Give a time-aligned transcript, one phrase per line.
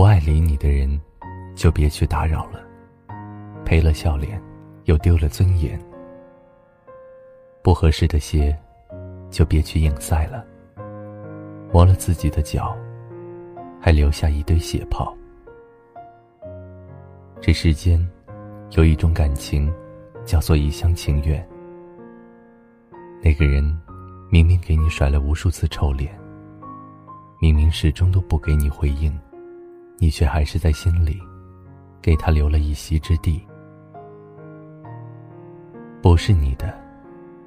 [0.00, 0.98] 不爱理你的人，
[1.54, 2.58] 就别去打扰了。
[3.66, 4.42] 赔了笑脸，
[4.84, 5.78] 又丢了尊严。
[7.62, 8.58] 不合适的鞋，
[9.28, 10.42] 就别去硬塞了。
[11.70, 12.74] 磨了自己的脚，
[13.78, 15.14] 还留下一堆血泡。
[17.38, 18.00] 这世间，
[18.70, 19.70] 有一种感情，
[20.24, 21.46] 叫做一厢情愿。
[23.22, 23.62] 那个人，
[24.30, 26.18] 明明给你甩了无数次臭脸，
[27.38, 29.14] 明明始终都不给你回应，
[30.02, 31.20] 你却还是在心里，
[32.00, 33.46] 给他留了一席之地。
[36.00, 36.74] 不是你的，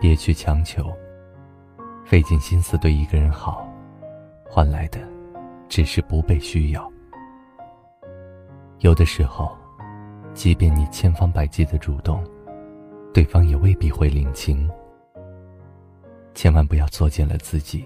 [0.00, 0.90] 别去强求。
[2.06, 3.68] 费尽心思对一个人好，
[4.48, 4.98] 换来的
[5.68, 6.90] 只是不被需要。
[8.78, 9.54] 有的时候，
[10.32, 12.24] 即便你千方百计的主动，
[13.12, 14.66] 对方也未必会领情。
[16.34, 17.84] 千万不要作践了自己，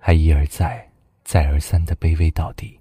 [0.00, 0.84] 还一而再、
[1.22, 2.76] 再而三的卑微到底。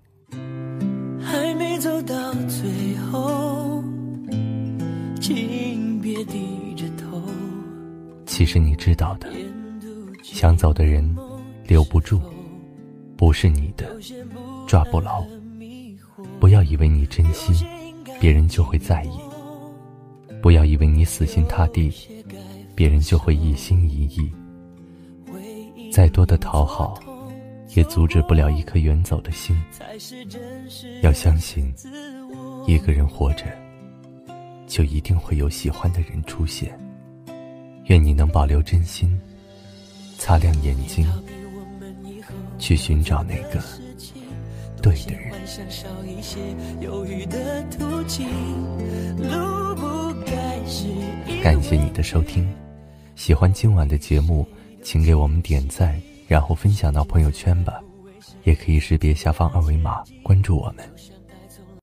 [1.22, 3.84] 还没走到最后，
[5.20, 7.22] 请别低着头。
[8.26, 9.30] 其实你知道的，
[10.23, 11.16] 想走的人
[11.68, 12.20] 留不住，
[13.16, 13.98] 不是你的
[14.68, 15.23] 抓不牢。
[16.40, 17.56] 不要以为你真心，
[18.20, 19.12] 别人就会在意；
[20.42, 21.92] 不要以为你死心塌地，
[22.73, 24.32] 别人就会一心一意。
[25.92, 27.00] 再多的讨好，
[27.75, 29.55] 也阻止不了一颗远走的心。
[31.02, 31.73] 要相信，
[32.67, 33.45] 一个人活着，
[34.67, 36.77] 就一定会有喜欢的人出现。
[37.86, 39.19] 愿你能保留真心，
[40.17, 41.05] 擦亮眼睛，
[42.59, 43.61] 去寻找那个
[44.81, 45.31] 对的人。
[51.42, 52.47] 感谢你的收听，
[53.16, 54.47] 喜欢今晚的节目，
[54.83, 55.99] 请给我们点赞，
[56.32, 57.82] 然后分享到朋友圈吧。
[58.44, 61.11] 也可以识别下方二维码关注我们。